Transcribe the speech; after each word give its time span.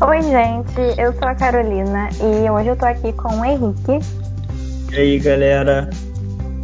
Oi, 0.00 0.22
gente, 0.22 1.00
eu 1.00 1.12
sou 1.12 1.26
a 1.26 1.34
Carolina 1.34 2.08
e 2.22 2.48
hoje 2.48 2.68
eu 2.68 2.76
tô 2.76 2.86
aqui 2.86 3.12
com 3.14 3.40
o 3.40 3.44
Henrique. 3.44 3.98
E 4.92 4.96
aí, 4.96 5.18
galera? 5.18 5.90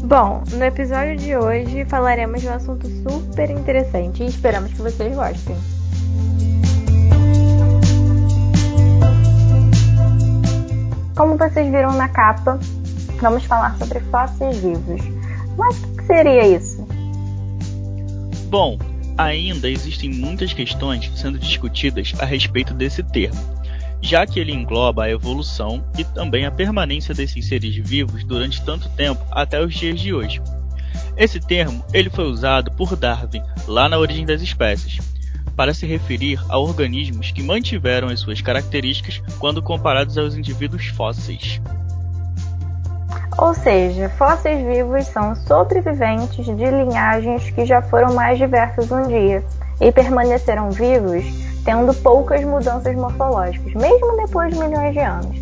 Bom, 0.05 0.45
no 0.53 0.65
episódio 0.65 1.17
de 1.17 1.37
hoje 1.37 1.85
falaremos 1.87 2.43
de 2.43 2.49
um 2.49 2.53
assunto 2.53 2.87
super 2.87 3.51
interessante 3.51 4.23
e 4.23 4.27
esperamos 4.27 4.73
que 4.73 4.81
vocês 4.81 5.17
gostem. 5.17 5.57
Como 11.17 11.37
vocês 11.37 11.69
viram 11.73 11.93
na 11.95 12.09
capa, 12.09 12.57
vamos 13.21 13.45
falar 13.47 13.77
sobre 13.79 13.99
fósseis 14.13 14.59
vivos. 14.59 15.03
Mas 15.59 15.77
o 15.83 15.97
que 15.97 16.05
seria 16.05 16.47
isso? 16.47 16.87
Bom, 18.49 18.79
ainda 19.17 19.69
existem 19.69 20.11
muitas 20.11 20.53
questões 20.53 21.11
sendo 21.15 21.39
discutidas 21.39 22.13
a 22.19 22.25
respeito 22.25 22.75
desse 22.75 23.03
termo, 23.03 23.39
já 24.01 24.27
que 24.27 24.41
ele 24.41 24.53
engloba 24.53 25.05
a 25.05 25.11
evolução 25.11 25.85
e 25.99 26.05
também 26.05 26.47
a 26.47 26.51
permanência 26.51 27.15
desses 27.15 27.47
seres 27.47 27.75
vivos 27.77 28.25
durante 28.25 28.65
tanto 28.65 28.89
tempo 28.91 29.25
até 29.31 29.65
os 29.65 29.75
dias 29.75 30.01
de 30.01 30.13
hoje. 30.13 30.41
Esse 31.17 31.41
termo 31.41 31.85
ele 31.93 32.11
foi 32.11 32.25
usado 32.25 32.73
por 32.73 32.97
Darwin 32.97 33.43
lá 33.67 33.89
na 33.89 33.99
origem 33.99 34.27
das 34.27 34.43
espécies, 34.43 34.99
para 35.57 35.73
se 35.73 35.87
referir 35.87 36.41
a 36.49 36.59
organismos 36.59 37.31
que 37.31 37.43
mantiveram 37.43 38.09
as 38.09 38.21
suas 38.21 38.41
características 38.41 39.23
quando 39.39 39.63
comparados 39.63 40.19
aos 40.19 40.37
indivíduos 40.37 40.87
fósseis. 40.87 41.61
Ou 43.37 43.53
seja, 43.53 44.09
fósseis 44.11 44.65
vivos 44.65 45.07
são 45.07 45.35
sobreviventes 45.35 46.45
de 46.45 46.53
linhagens 46.53 47.51
que 47.51 47.67
já 47.67 47.83
foram 47.83 48.15
mais 48.15 48.39
diversas 48.39 48.91
um 48.91 49.03
dia 49.09 49.45
e 49.81 49.91
permaneceram 49.91 50.71
vivos 50.71 51.25
tendo 51.65 51.95
poucas 51.95 52.45
mudanças 52.45 52.95
morfológicas, 52.95 53.73
mesmo 53.75 54.17
depois 54.17 54.53
de 54.53 54.61
milhões 54.61 54.93
de 54.93 55.01
anos, 55.01 55.37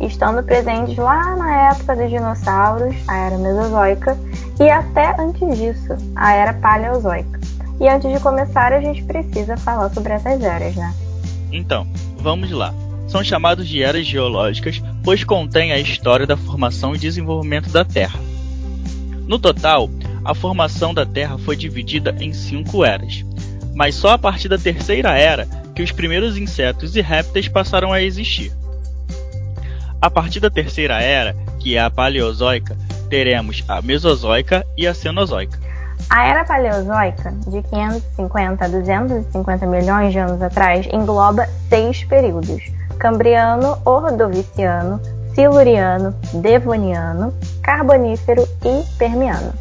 estando 0.00 0.42
presentes 0.42 0.96
lá 0.96 1.36
na 1.36 1.70
época 1.72 1.96
dos 1.96 2.08
dinossauros, 2.08 2.94
a 3.08 3.16
era 3.16 3.38
mesozoica, 3.38 4.16
e 4.60 4.70
até 4.70 5.20
antes 5.20 5.58
disso, 5.58 5.96
a 6.14 6.32
era 6.32 6.54
paleozoica. 6.54 7.40
E 7.80 7.88
antes 7.88 8.10
de 8.10 8.20
começar, 8.20 8.72
a 8.72 8.80
gente 8.80 9.02
precisa 9.02 9.56
falar 9.56 9.90
sobre 9.90 10.12
essas 10.12 10.40
eras, 10.40 10.76
né? 10.76 10.94
Então, 11.50 11.86
vamos 12.18 12.52
lá. 12.52 12.72
São 13.08 13.22
chamados 13.22 13.66
de 13.66 13.82
eras 13.82 14.06
geológicas, 14.06 14.80
pois 15.04 15.22
contêm 15.22 15.70
a 15.70 15.78
história 15.78 16.26
da 16.26 16.36
formação 16.36 16.94
e 16.94 16.98
desenvolvimento 16.98 17.68
da 17.68 17.84
Terra. 17.84 18.18
No 19.28 19.38
total, 19.38 19.90
a 20.24 20.34
formação 20.34 20.94
da 20.94 21.04
Terra 21.04 21.36
foi 21.38 21.54
dividida 21.54 22.16
em 22.18 22.32
cinco 22.32 22.84
eras, 22.84 23.24
mas 23.74 23.94
só 23.94 24.12
a 24.12 24.18
partir 24.18 24.48
da 24.48 24.56
terceira 24.56 25.16
era 25.16 25.46
que 25.74 25.82
os 25.82 25.92
primeiros 25.92 26.38
insetos 26.38 26.96
e 26.96 27.02
répteis 27.02 27.48
passaram 27.48 27.92
a 27.92 28.02
existir. 28.02 28.50
A 30.00 30.10
partir 30.10 30.40
da 30.40 30.50
terceira 30.50 31.00
era, 31.00 31.36
que 31.60 31.76
é 31.76 31.80
a 31.80 31.90
Paleozoica, 31.90 32.76
teremos 33.10 33.62
a 33.68 33.82
Mesozoica 33.82 34.66
e 34.76 34.86
a 34.86 34.94
Cenozoica. 34.94 35.58
A 36.10 36.26
era 36.26 36.44
paleozoica, 36.44 37.32
de 37.46 37.62
550 37.62 38.64
a 38.64 38.68
250 38.68 39.66
milhões 39.66 40.12
de 40.12 40.18
anos 40.18 40.40
atrás, 40.42 40.86
engloba 40.92 41.48
seis 41.68 42.04
períodos: 42.04 42.62
Cambriano, 42.98 43.78
Ordoviciano, 43.84 45.00
Siluriano, 45.34 46.14
Devoniano, 46.34 47.34
Carbonífero 47.62 48.46
e 48.64 48.96
Permiano. 48.96 49.52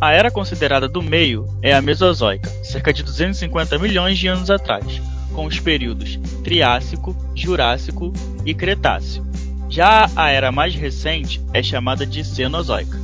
A 0.00 0.12
era 0.12 0.30
considerada 0.30 0.88
do 0.88 1.00
meio 1.00 1.46
é 1.62 1.72
a 1.72 1.82
Mesozoica, 1.82 2.48
cerca 2.64 2.92
de 2.92 3.02
250 3.02 3.78
milhões 3.78 4.18
de 4.18 4.26
anos 4.26 4.50
atrás, 4.50 5.00
com 5.32 5.46
os 5.46 5.60
períodos 5.60 6.18
Triássico, 6.42 7.14
Jurássico 7.36 8.12
e 8.44 8.52
Cretáceo. 8.52 9.24
Já 9.68 10.10
a 10.16 10.30
era 10.30 10.50
mais 10.50 10.74
recente 10.74 11.40
é 11.54 11.62
chamada 11.62 12.04
de 12.04 12.24
Cenozoica. 12.24 12.98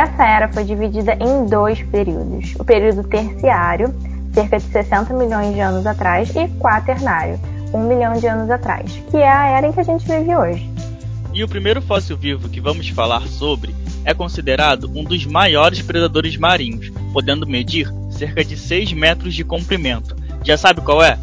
Essa 0.00 0.24
era 0.24 0.48
foi 0.48 0.64
dividida 0.64 1.12
em 1.20 1.44
dois 1.44 1.82
períodos: 1.82 2.54
o 2.58 2.64
período 2.64 3.04
terciário, 3.04 3.94
cerca 4.32 4.58
de 4.58 4.64
60 4.64 5.12
milhões 5.12 5.52
de 5.54 5.60
anos 5.60 5.86
atrás, 5.86 6.34
e 6.34 6.48
quaternário, 6.58 7.38
1 7.74 7.86
milhão 7.86 8.14
de 8.14 8.26
anos 8.26 8.50
atrás, 8.50 8.90
que 9.10 9.18
é 9.18 9.30
a 9.30 9.48
era 9.48 9.66
em 9.66 9.72
que 9.72 9.80
a 9.80 9.82
gente 9.82 10.06
vive 10.06 10.34
hoje. 10.34 10.70
E 11.34 11.44
o 11.44 11.48
primeiro 11.48 11.82
fóssil 11.82 12.16
vivo 12.16 12.48
que 12.48 12.62
vamos 12.62 12.88
falar 12.88 13.20
sobre 13.26 13.74
é 14.02 14.14
considerado 14.14 14.90
um 14.94 15.04
dos 15.04 15.26
maiores 15.26 15.82
predadores 15.82 16.34
marinhos, 16.38 16.90
podendo 17.12 17.46
medir 17.46 17.92
cerca 18.10 18.42
de 18.42 18.56
6 18.56 18.94
metros 18.94 19.34
de 19.34 19.44
comprimento. 19.44 20.16
Já 20.42 20.56
sabe 20.56 20.80
qual 20.80 21.02
é? 21.02 21.18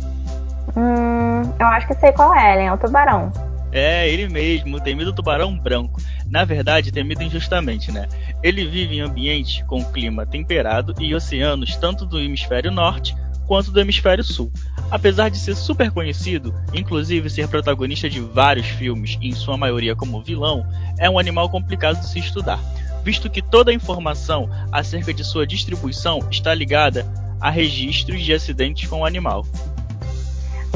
Hum, 0.75 1.41
eu 1.59 1.65
acho 1.65 1.88
que 1.88 1.95
sei 1.95 2.11
qual 2.11 2.35
é, 2.35 2.65
é 2.65 2.71
o 2.71 2.77
tubarão. 2.77 3.31
É, 3.71 4.07
ele 4.07 4.29
mesmo, 4.29 4.77
o 4.77 4.79
temido 4.79 5.11
tubarão 5.11 5.57
branco. 5.57 5.99
Na 6.29 6.43
verdade, 6.43 6.91
temido 6.91 7.23
injustamente, 7.23 7.91
né? 7.91 8.07
Ele 8.43 8.67
vive 8.67 8.97
em 8.97 9.01
ambientes 9.01 9.63
com 9.65 9.83
clima 9.83 10.25
temperado 10.25 10.93
e 10.99 11.15
oceanos 11.15 11.75
tanto 11.77 12.05
do 12.05 12.19
hemisfério 12.19 12.71
norte 12.71 13.15
quanto 13.47 13.71
do 13.71 13.79
hemisfério 13.79 14.23
sul. 14.23 14.51
Apesar 14.91 15.29
de 15.29 15.38
ser 15.38 15.55
super 15.55 15.89
conhecido, 15.89 16.53
inclusive 16.73 17.29
ser 17.29 17.47
protagonista 17.47 18.09
de 18.09 18.19
vários 18.19 18.67
filmes, 18.67 19.17
em 19.21 19.31
sua 19.31 19.57
maioria 19.57 19.95
como 19.95 20.21
vilão, 20.21 20.67
é 20.99 21.09
um 21.09 21.17
animal 21.17 21.49
complicado 21.49 21.99
de 21.99 22.07
se 22.07 22.19
estudar, 22.19 22.59
visto 23.03 23.29
que 23.29 23.41
toda 23.41 23.71
a 23.71 23.73
informação 23.73 24.49
acerca 24.71 25.13
de 25.13 25.23
sua 25.23 25.47
distribuição 25.47 26.19
está 26.29 26.53
ligada 26.53 27.05
a 27.39 27.49
registros 27.49 28.21
de 28.21 28.33
acidentes 28.33 28.89
com 28.89 28.99
o 28.99 29.05
animal. 29.05 29.45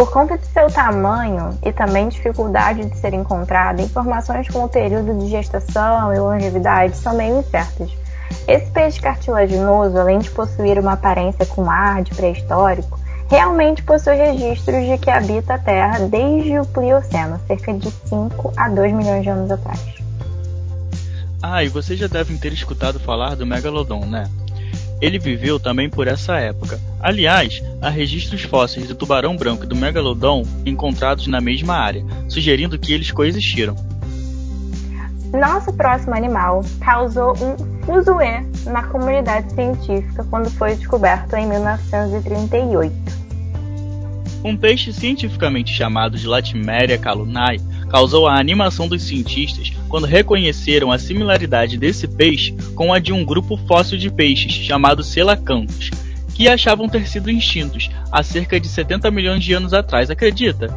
Por 0.01 0.09
conta 0.09 0.35
de 0.35 0.47
seu 0.47 0.65
tamanho 0.67 1.59
e 1.63 1.71
também 1.71 2.09
dificuldade 2.09 2.83
de 2.89 2.97
ser 2.97 3.13
encontrada, 3.13 3.83
informações 3.83 4.49
com 4.49 4.63
o 4.63 4.67
período 4.67 5.15
de 5.19 5.29
gestação 5.29 6.11
e 6.11 6.17
longevidade 6.17 6.97
são 6.97 7.15
meio 7.15 7.37
incertas. 7.37 7.91
Esse 8.47 8.71
peixe 8.71 8.99
cartilaginoso, 8.99 9.95
além 9.95 10.17
de 10.17 10.31
possuir 10.31 10.79
uma 10.79 10.93
aparência 10.93 11.45
com 11.45 11.69
ar 11.69 12.01
de 12.01 12.15
pré-histórico, 12.15 12.99
realmente 13.29 13.83
possui 13.83 14.15
registros 14.15 14.83
de 14.87 14.97
que 14.97 15.11
habita 15.11 15.53
a 15.53 15.59
Terra 15.59 15.99
desde 15.99 16.57
o 16.57 16.65
Plioceno, 16.65 17.39
cerca 17.45 17.71
de 17.71 17.91
5 17.91 18.53
a 18.57 18.69
2 18.69 18.93
milhões 18.93 19.21
de 19.21 19.29
anos 19.29 19.51
atrás. 19.51 19.79
Ah, 21.43 21.63
e 21.63 21.69
vocês 21.69 21.99
já 21.99 22.07
devem 22.07 22.39
ter 22.39 22.51
escutado 22.51 22.99
falar 22.99 23.35
do 23.35 23.45
Megalodon, 23.45 24.07
né? 24.07 24.27
Ele 25.01 25.17
viveu 25.17 25.59
também 25.59 25.89
por 25.89 26.07
essa 26.07 26.37
época. 26.37 26.79
Aliás, 26.99 27.61
há 27.81 27.89
registros 27.89 28.43
fósseis 28.43 28.87
do 28.87 28.93
tubarão 28.93 29.35
branco 29.35 29.63
e 29.63 29.67
do 29.67 29.75
megalodon 29.75 30.45
encontrados 30.65 31.25
na 31.25 31.41
mesma 31.41 31.75
área, 31.75 32.05
sugerindo 32.29 32.77
que 32.77 32.93
eles 32.93 33.11
coexistiram. 33.11 33.75
Nosso 35.33 35.73
próximo 35.73 36.13
animal 36.13 36.63
causou 36.81 37.33
um 37.37 37.71
fuzuê 37.83 38.45
na 38.65 38.83
comunidade 38.83 39.51
científica 39.53 40.23
quando 40.29 40.51
foi 40.51 40.75
descoberto 40.75 41.33
em 41.35 41.47
1938. 41.47 42.93
Um 44.43 44.57
peixe 44.57 44.91
cientificamente 44.91 45.71
chamado 45.71 46.17
de 46.17 46.27
Latimeria 46.27 46.97
calunae 46.97 47.61
causou 47.91 48.25
a 48.25 48.39
animação 48.39 48.87
dos 48.87 49.03
cientistas 49.03 49.73
quando 49.89 50.07
reconheceram 50.07 50.91
a 50.91 50.97
similaridade 50.97 51.77
desse 51.77 52.07
peixe 52.07 52.55
com 52.73 52.93
a 52.93 52.99
de 52.99 53.11
um 53.11 53.25
grupo 53.25 53.57
fóssil 53.67 53.97
de 53.97 54.09
peixes 54.09 54.53
chamado 54.53 55.03
Selacanthus, 55.03 55.91
que 56.33 56.47
achavam 56.47 56.87
ter 56.87 57.05
sido 57.05 57.29
extintos 57.29 57.91
há 58.09 58.23
cerca 58.23 58.59
de 58.59 58.69
70 58.69 59.11
milhões 59.11 59.43
de 59.43 59.53
anos 59.53 59.73
atrás, 59.73 60.09
acredita? 60.09 60.73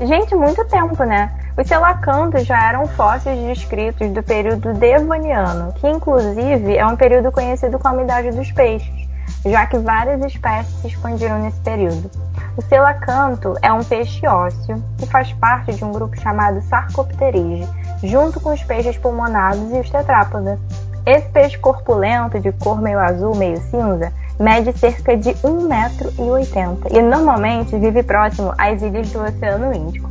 Gente, 0.00 0.34
muito 0.34 0.62
tempo, 0.66 1.02
né? 1.04 1.32
Os 1.56 1.66
selacanthus 1.66 2.44
já 2.44 2.68
eram 2.68 2.86
fósseis 2.88 3.40
descritos 3.46 4.10
do 4.10 4.22
período 4.22 4.74
devoniano, 4.74 5.72
que 5.74 5.88
inclusive 5.88 6.76
é 6.76 6.84
um 6.84 6.96
período 6.96 7.32
conhecido 7.32 7.78
como 7.78 8.00
a 8.00 8.02
Idade 8.02 8.30
dos 8.32 8.52
Peixes, 8.52 9.05
já 9.44 9.66
que 9.66 9.78
várias 9.78 10.24
espécies 10.24 10.74
se 10.80 10.88
expandiram 10.88 11.42
nesse 11.42 11.60
período. 11.60 12.10
O 12.56 12.62
selacanto 12.62 13.54
é 13.60 13.72
um 13.72 13.84
peixe 13.84 14.26
ósseo 14.26 14.82
que 14.98 15.06
faz 15.06 15.32
parte 15.34 15.74
de 15.74 15.84
um 15.84 15.92
grupo 15.92 16.18
chamado 16.20 16.62
Sarcopterige, 16.62 17.68
junto 18.02 18.40
com 18.40 18.52
os 18.52 18.62
peixes 18.62 18.96
pulmonados 18.96 19.72
e 19.72 19.80
os 19.80 19.90
tetrápodes. 19.90 20.58
Esse 21.04 21.28
peixe 21.28 21.58
corpulento, 21.58 22.40
de 22.40 22.50
cor 22.52 22.80
meio 22.80 22.98
azul, 22.98 23.34
meio 23.36 23.60
cinza, 23.70 24.12
mede 24.40 24.76
cerca 24.78 25.16
de 25.16 25.30
1,80m 25.34 26.90
e 26.90 27.02
normalmente 27.02 27.76
vive 27.78 28.02
próximo 28.02 28.52
às 28.58 28.82
ilhas 28.82 29.10
do 29.10 29.22
Oceano 29.22 29.74
Índico. 29.74 30.10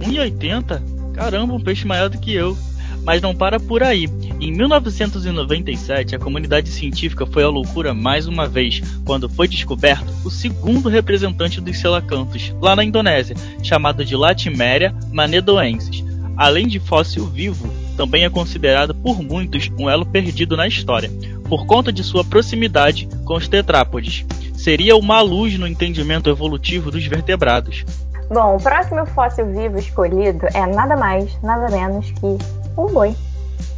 1,80? 0.00 0.82
Caramba, 1.14 1.54
um 1.54 1.60
peixe 1.60 1.86
maior 1.86 2.08
do 2.08 2.18
que 2.18 2.34
eu. 2.34 2.56
Mas 3.04 3.20
não 3.20 3.34
para 3.34 3.60
por 3.60 3.82
aí. 3.82 4.08
Em 4.40 4.52
1997, 4.52 6.14
a 6.14 6.18
comunidade 6.18 6.68
científica 6.68 7.24
foi 7.24 7.44
à 7.44 7.48
loucura 7.48 7.94
mais 7.94 8.26
uma 8.26 8.46
vez 8.46 8.82
quando 9.04 9.28
foi 9.28 9.46
descoberto 9.46 10.12
o 10.24 10.30
segundo 10.30 10.88
representante 10.88 11.60
dos 11.60 11.78
selacanthus, 11.78 12.54
lá 12.60 12.74
na 12.74 12.84
Indonésia, 12.84 13.36
chamado 13.62 14.04
de 14.04 14.16
Latimeria 14.16 14.94
manedoensis. 15.12 16.04
Além 16.36 16.66
de 16.66 16.80
fóssil 16.80 17.26
vivo, 17.26 17.68
também 17.96 18.24
é 18.24 18.30
considerado 18.30 18.94
por 18.94 19.22
muitos 19.22 19.70
um 19.78 19.88
elo 19.88 20.04
perdido 20.04 20.56
na 20.56 20.66
história, 20.66 21.10
por 21.48 21.64
conta 21.64 21.92
de 21.92 22.02
sua 22.02 22.24
proximidade 22.24 23.08
com 23.24 23.34
os 23.34 23.46
tetrápodes. 23.46 24.26
Seria 24.56 24.96
uma 24.96 25.20
luz 25.20 25.56
no 25.58 25.66
entendimento 25.66 26.28
evolutivo 26.28 26.90
dos 26.90 27.06
vertebrados. 27.06 27.84
Bom, 28.28 28.56
o 28.56 28.60
próximo 28.60 29.06
fóssil 29.06 29.46
vivo 29.46 29.78
escolhido 29.78 30.46
é 30.52 30.66
nada 30.66 30.96
mais, 30.96 31.40
nada 31.42 31.70
menos 31.70 32.10
que 32.12 32.38
um 32.76 32.86
boi. 32.86 33.14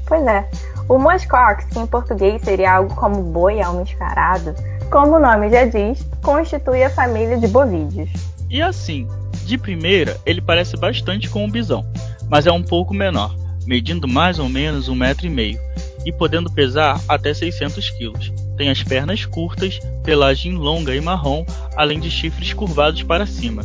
Pois 0.07 0.25
é, 0.27 0.49
o 0.89 0.99
muskox, 0.99 1.65
que 1.65 1.79
em 1.79 1.87
português 1.87 2.41
seria 2.43 2.75
algo 2.75 2.95
como 2.95 3.23
boi 3.23 3.61
almiscarado, 3.61 4.55
como 4.91 5.17
o 5.17 5.19
nome 5.19 5.51
já 5.51 5.65
diz, 5.65 6.07
constitui 6.23 6.85
a 6.85 6.91
família 6.91 7.37
de 7.37 7.49
bovídeos. 7.49 8.09
E 8.49 8.63
assim, 8.63 9.09
de 9.45 9.59
primeira, 9.59 10.17
ele 10.25 10.41
parece 10.41 10.77
bastante 10.77 11.29
com 11.29 11.45
um 11.45 11.51
bisão, 11.51 11.85
mas 12.29 12.47
é 12.47 12.53
um 12.53 12.63
pouco 12.63 12.95
menor, 12.95 13.35
medindo 13.67 14.07
mais 14.07 14.39
ou 14.39 14.49
menos 14.49 14.89
um 14.89 14.95
metro 14.95 15.27
e 15.27 15.31
meio 15.31 15.59
e 16.05 16.13
podendo 16.13 16.51
pesar 16.51 17.01
até 17.09 17.35
600 17.35 17.91
quilos. 17.91 18.33
Tem 18.57 18.71
as 18.71 18.81
pernas 18.83 19.27
curtas, 19.27 19.81
pelagem 20.05 20.53
longa 20.53 20.95
e 20.95 21.01
marrom, 21.01 21.45
além 21.77 21.99
de 21.99 22.11
chifres 22.11 22.53
curvados 22.53 23.03
para 23.03 23.27
cima. 23.27 23.63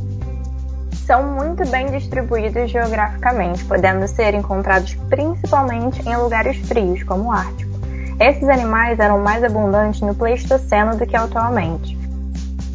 São 0.93 1.35
muito 1.35 1.67
bem 1.69 1.91
distribuídos 1.91 2.71
geograficamente, 2.71 3.63
podendo 3.65 4.07
ser 4.07 4.33
encontrados 4.33 4.93
principalmente 5.09 6.01
em 6.07 6.15
lugares 6.15 6.57
frios, 6.67 7.03
como 7.03 7.25
o 7.25 7.31
Ártico. 7.31 7.71
Esses 8.19 8.47
animais 8.47 8.99
eram 8.99 9.19
mais 9.19 9.43
abundantes 9.43 10.01
no 10.01 10.13
Pleistoceno 10.13 10.95
do 10.95 11.05
que 11.07 11.15
atualmente. 11.15 11.97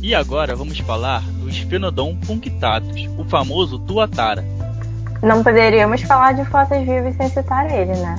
E 0.03 0.15
agora 0.15 0.55
vamos 0.55 0.79
falar 0.81 1.23
do 1.41 1.49
Sphenodon 1.51 2.17
punctatus, 2.17 3.09
o 3.17 3.25
famoso 3.25 3.79
tuatara. 3.79 4.45
Não 5.23 5.43
poderíamos 5.43 6.03
falar 6.03 6.33
de 6.33 6.45
fósseis 6.45 6.87
vivos 6.87 7.17
sem 7.17 7.29
citar 7.29 7.71
ele, 7.71 7.93
né? 7.93 8.17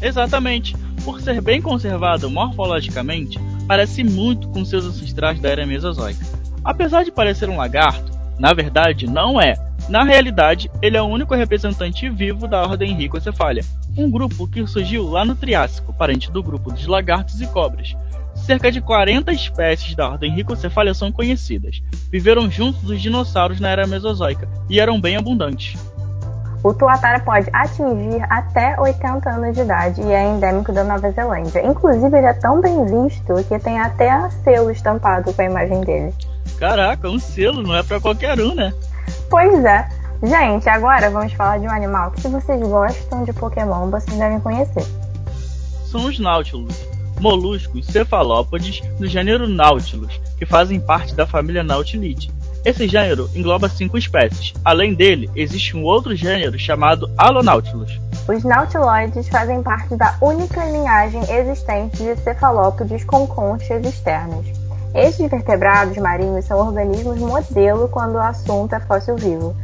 Exatamente. 0.00 0.76
Por 1.04 1.20
ser 1.20 1.40
bem 1.40 1.60
conservado 1.60 2.30
morfologicamente, 2.30 3.38
parece 3.66 4.04
muito 4.04 4.48
com 4.48 4.64
seus 4.64 4.84
ancestrais 4.84 5.40
da 5.40 5.48
era 5.48 5.66
Mesozoica. 5.66 6.24
Apesar 6.64 7.04
de 7.04 7.10
parecer 7.10 7.48
um 7.48 7.56
lagarto, 7.56 8.09
na 8.40 8.54
verdade 8.54 9.06
não 9.06 9.38
é. 9.38 9.54
Na 9.88 10.02
realidade, 10.02 10.70
ele 10.80 10.96
é 10.96 11.02
o 11.02 11.06
único 11.06 11.34
representante 11.34 12.08
vivo 12.08 12.48
da 12.48 12.62
ordem 12.62 12.94
Ricocephalia, 12.94 13.62
um 13.96 14.10
grupo 14.10 14.48
que 14.48 14.66
surgiu 14.66 15.06
lá 15.06 15.24
no 15.24 15.36
Triássico, 15.36 15.92
parente 15.92 16.30
do 16.30 16.42
grupo 16.42 16.72
dos 16.72 16.86
lagartos 16.86 17.40
e 17.40 17.46
cobras. 17.46 17.94
Cerca 18.34 18.72
de 18.72 18.80
40 18.80 19.30
espécies 19.32 19.94
da 19.94 20.08
ordem 20.08 20.32
Ricocephalia 20.32 20.94
são 20.94 21.12
conhecidas. 21.12 21.82
Viveram 22.10 22.50
juntos 22.50 22.88
os 22.88 23.00
dinossauros 23.00 23.60
na 23.60 23.68
era 23.68 23.86
Mesozoica 23.86 24.48
e 24.70 24.80
eram 24.80 24.98
bem 24.98 25.16
abundantes. 25.16 25.78
O 26.62 26.72
tuatara 26.72 27.20
pode 27.20 27.48
atingir 27.52 28.22
até 28.30 28.78
80 28.78 29.30
anos 29.30 29.54
de 29.54 29.62
idade 29.62 30.02
e 30.02 30.12
é 30.12 30.28
endêmico 30.28 30.72
da 30.72 30.84
Nova 30.84 31.10
Zelândia. 31.10 31.66
Inclusive, 31.66 32.16
ele 32.16 32.26
é 32.26 32.34
tão 32.34 32.60
bem 32.60 32.84
visto 32.84 33.34
que 33.48 33.58
tem 33.58 33.78
até 33.78 34.28
selo 34.44 34.70
estampado 34.70 35.32
com 35.32 35.42
a 35.42 35.44
imagem 35.44 35.80
dele. 35.80 36.14
Caraca, 36.58 37.08
um 37.08 37.18
selo 37.18 37.62
não 37.62 37.74
é 37.74 37.82
para 37.82 38.00
qualquer 38.00 38.40
um, 38.40 38.54
né? 38.54 38.72
Pois 39.28 39.64
é. 39.64 39.88
Gente, 40.22 40.68
agora 40.68 41.08
vamos 41.08 41.32
falar 41.32 41.58
de 41.58 41.66
um 41.66 41.70
animal 41.70 42.10
que, 42.10 42.20
se 42.20 42.28
vocês 42.28 42.60
gostam 42.60 43.24
de 43.24 43.32
Pokémon, 43.32 43.90
vocês 43.90 44.18
devem 44.18 44.38
conhecer. 44.40 44.84
São 45.86 46.04
os 46.04 46.18
Nautilus, 46.18 46.74
moluscos 47.18 47.86
cefalópodes 47.86 48.82
do 48.98 49.08
gênero 49.08 49.48
Nautilus, 49.48 50.20
que 50.38 50.44
fazem 50.44 50.78
parte 50.78 51.14
da 51.14 51.26
família 51.26 51.62
Nautilidae. 51.62 52.30
Esse 52.62 52.86
gênero 52.86 53.30
engloba 53.34 53.70
cinco 53.70 53.96
espécies. 53.96 54.52
Além 54.62 54.92
dele, 54.92 55.30
existe 55.34 55.74
um 55.74 55.82
outro 55.82 56.14
gênero 56.14 56.58
chamado 56.58 57.10
Alonautilus. 57.16 57.98
Os 58.28 58.44
nautiloides 58.44 59.26
fazem 59.28 59.62
parte 59.62 59.96
da 59.96 60.14
única 60.20 60.62
linhagem 60.66 61.22
existente 61.32 61.96
de 61.96 62.14
cefalópodes 62.16 63.02
com 63.04 63.26
conchas 63.26 63.82
externas. 63.84 64.59
Estes 64.94 65.30
vertebrados 65.30 65.96
marinhos 65.98 66.44
são 66.44 66.58
organismos 66.58 67.18
modelo 67.18 67.88
quando 67.88 68.14
o 68.14 68.18
assunto 68.18 68.74
é 68.74 68.80
fóssil 68.80 69.16
vivo. 69.16 69.56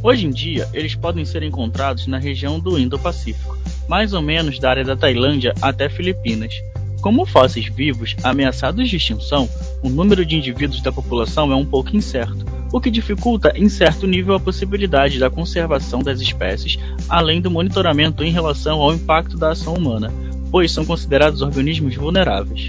Hoje 0.00 0.26
em 0.26 0.30
dia, 0.30 0.68
eles 0.72 0.94
podem 0.94 1.24
ser 1.24 1.42
encontrados 1.42 2.06
na 2.06 2.18
região 2.18 2.60
do 2.60 2.78
Indo-Pacífico, 2.78 3.58
mais 3.88 4.12
ou 4.12 4.22
menos 4.22 4.60
da 4.60 4.70
área 4.70 4.84
da 4.84 4.96
Tailândia 4.96 5.52
até 5.60 5.88
Filipinas. 5.88 6.54
Como 7.00 7.26
fósseis 7.26 7.66
vivos 7.66 8.14
ameaçados 8.22 8.88
de 8.88 8.96
extinção, 8.96 9.48
o 9.82 9.88
número 9.88 10.24
de 10.24 10.36
indivíduos 10.36 10.82
da 10.82 10.92
população 10.92 11.50
é 11.50 11.56
um 11.56 11.66
pouco 11.66 11.96
incerto, 11.96 12.46
o 12.72 12.80
que 12.80 12.92
dificulta 12.92 13.52
em 13.56 13.68
certo 13.68 14.06
nível 14.06 14.34
a 14.34 14.40
possibilidade 14.40 15.18
da 15.18 15.28
conservação 15.28 16.00
das 16.00 16.20
espécies, 16.20 16.78
além 17.08 17.40
do 17.40 17.50
monitoramento 17.50 18.22
em 18.22 18.30
relação 18.30 18.80
ao 18.80 18.94
impacto 18.94 19.36
da 19.36 19.50
ação 19.50 19.74
humana, 19.74 20.12
pois 20.50 20.70
são 20.70 20.84
considerados 20.84 21.42
organismos 21.42 21.96
vulneráveis. 21.96 22.68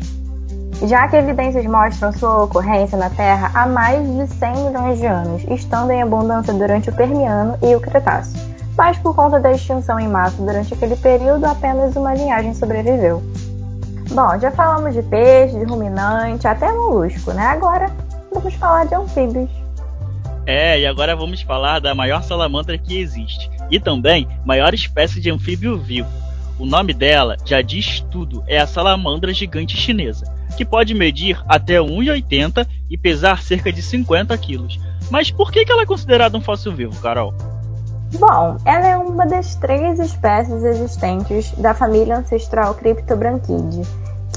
Já 0.88 1.08
que 1.08 1.18
evidências 1.18 1.66
mostram 1.66 2.14
sua 2.14 2.44
ocorrência 2.44 2.98
na 2.98 3.10
Terra 3.10 3.52
há 3.54 3.68
mais 3.68 4.02
de 4.02 4.28
100 4.36 4.56
milhões 4.66 5.00
de 5.00 5.06
anos, 5.06 5.44
estando 5.50 5.92
em 5.92 6.02
abundância 6.02 6.54
durante 6.54 6.90
o 6.90 6.94
Permiano 6.94 7.58
e 7.62 7.76
o 7.76 7.82
Cretáceo. 7.82 8.40
Mas 8.78 8.98
por 8.98 9.14
conta 9.14 9.40
da 9.40 9.52
extinção 9.52 10.00
em 10.00 10.08
massa 10.08 10.42
durante 10.42 10.74
aquele 10.74 10.96
período, 10.96 11.46
apenas 11.46 11.96
uma 11.98 12.14
linhagem 12.14 12.54
sobreviveu. 12.54 13.22
Bom, 14.12 14.40
já 14.40 14.50
falamos 14.52 14.94
de 14.94 15.04
peixe, 15.04 15.60
de 15.60 15.66
ruminante, 15.66 16.48
até 16.48 16.72
molusco, 16.72 17.32
né? 17.34 17.44
Agora 17.44 17.92
vamos 18.34 18.54
falar 18.56 18.86
de 18.86 18.96
anfíbios. 18.96 19.50
É, 20.46 20.80
e 20.80 20.88
agora 20.88 21.16
vamos 21.16 21.42
falar 21.42 21.80
da 21.80 21.94
maior 21.94 22.24
salamandra 22.24 22.78
que 22.78 22.98
existe 22.98 23.52
e 23.70 23.80
também 23.80 24.28
maior 24.46 24.74
espécie 24.74 25.20
de 25.22 25.30
anfíbio 25.30 25.78
vivo. 25.78 26.10
O 26.58 26.66
nome 26.66 26.94
dela 26.94 27.38
já 27.46 27.62
diz 27.62 28.00
tudo, 28.12 28.44
é 28.48 28.58
a 28.58 28.66
salamandra 28.66 29.34
gigante 29.34 29.78
chinesa, 29.78 30.26
que 30.56 30.66
pode 30.66 30.94
medir 30.94 31.42
até 31.48 31.76
1,80 31.78 32.68
e 32.90 32.98
pesar 32.98 33.42
cerca 33.42 33.72
de 33.72 33.82
50 33.82 34.38
quilos. 34.38 34.80
Mas 35.10 35.32
por 35.32 35.52
que 35.52 35.66
ela 35.70 35.84
é 35.84 35.86
considerada 35.86 36.38
um 36.38 36.42
fóssil 36.42 36.74
vivo, 36.74 37.00
Carol? 37.02 37.34
Bom, 38.18 38.58
ela 38.66 38.88
é 38.88 38.98
uma 38.98 39.26
das 39.26 39.56
três 39.56 40.00
espécies 40.00 40.64
existentes 40.64 41.52
da 41.52 41.76
família 41.76 42.18
ancestral 42.18 42.74
Cryptobranchidae, 42.74 43.86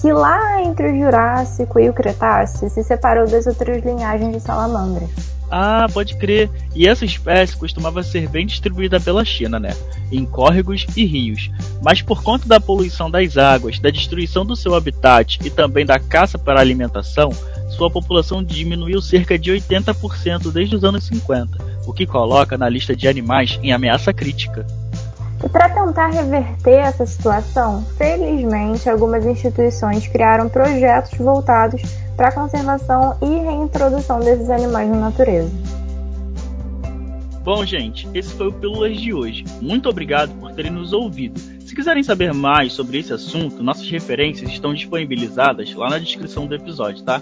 que 0.00 0.12
lá 0.12 0.62
entre 0.62 0.90
o 0.90 0.98
Jurássico 0.98 1.78
e 1.78 1.88
o 1.88 1.92
Cretáceo 1.92 2.68
se 2.70 2.82
separou 2.82 3.26
das 3.26 3.46
outras 3.46 3.84
linhagens 3.84 4.32
de 4.32 4.40
salamandras. 4.40 5.10
Ah, 5.50 5.86
pode 5.92 6.16
crer. 6.16 6.50
E 6.74 6.88
essa 6.88 7.04
espécie 7.04 7.54
costumava 7.56 8.02
ser 8.02 8.26
bem 8.26 8.46
distribuída 8.46 8.98
pela 8.98 9.22
China, 9.22 9.60
né? 9.60 9.76
Em 10.10 10.24
córregos 10.24 10.86
e 10.96 11.04
rios. 11.04 11.50
Mas 11.82 12.00
por 12.00 12.22
conta 12.22 12.48
da 12.48 12.58
poluição 12.58 13.10
das 13.10 13.36
águas, 13.36 13.78
da 13.78 13.90
destruição 13.90 14.46
do 14.46 14.56
seu 14.56 14.74
habitat 14.74 15.38
e 15.44 15.50
também 15.50 15.84
da 15.84 15.98
caça 15.98 16.38
para 16.38 16.58
alimentação, 16.58 17.30
sua 17.68 17.90
população 17.90 18.42
diminuiu 18.42 19.02
cerca 19.02 19.38
de 19.38 19.52
80% 19.52 20.50
desde 20.50 20.76
os 20.76 20.84
anos 20.84 21.04
50 21.04 21.72
o 21.86 21.92
que 21.92 22.06
coloca 22.06 22.56
na 22.56 22.68
lista 22.68 22.94
de 22.94 23.08
animais 23.08 23.58
em 23.62 23.72
ameaça 23.72 24.12
crítica. 24.12 24.66
E 25.44 25.48
para 25.48 25.68
tentar 25.68 26.08
reverter 26.08 26.78
essa 26.78 27.04
situação, 27.04 27.84
felizmente 27.96 28.88
algumas 28.88 29.26
instituições 29.26 30.06
criaram 30.06 30.48
projetos 30.48 31.18
voltados 31.18 31.82
para 32.16 32.28
a 32.28 32.32
conservação 32.32 33.16
e 33.20 33.26
reintrodução 33.26 34.20
desses 34.20 34.48
animais 34.48 34.88
na 34.88 34.96
natureza. 34.96 35.50
Bom, 37.42 37.64
gente, 37.66 38.08
esse 38.14 38.32
foi 38.34 38.48
o 38.48 38.52
Pílulas 38.52 39.00
de 39.00 39.12
hoje. 39.12 39.44
Muito 39.60 39.88
obrigado 39.88 40.32
por 40.38 40.52
terem 40.52 40.70
nos 40.70 40.92
ouvido. 40.92 41.40
Se 41.66 41.74
quiserem 41.74 42.04
saber 42.04 42.32
mais 42.32 42.72
sobre 42.72 43.00
esse 43.00 43.12
assunto, 43.12 43.64
nossas 43.64 43.90
referências 43.90 44.48
estão 44.48 44.72
disponibilizadas 44.72 45.74
lá 45.74 45.90
na 45.90 45.98
descrição 45.98 46.46
do 46.46 46.54
episódio, 46.54 47.02
tá? 47.02 47.20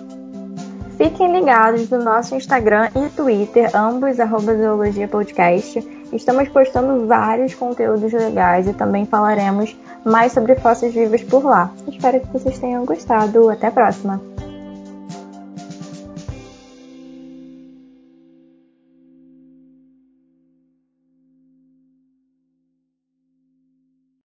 Fiquem 0.99 1.33
ligados 1.33 1.89
no 1.89 2.05
nosso 2.05 2.35
Instagram 2.35 2.91
e 2.95 3.09
Twitter, 3.17 3.75
ambos 3.75 4.21
arroba 4.21 4.55
Zoologia 4.55 5.09
Podcast. 5.09 5.83
Estamos 6.13 6.49
postando 6.49 7.07
vários 7.07 7.55
conteúdos 7.55 8.13
legais 8.13 8.67
e 8.67 8.73
também 8.73 9.07
falaremos 9.07 9.77
mais 10.05 10.33
sobre 10.33 10.57
fósseis 10.57 10.95
vivos 10.95 11.23
por 11.23 11.45
lá. 11.45 11.71
Espero 11.87 12.21
que 12.21 12.33
vocês 12.33 12.59
tenham 12.59 12.85
gostado. 12.85 13.49
Até 13.49 13.69
a 13.69 13.73
próxima! 13.73 14.30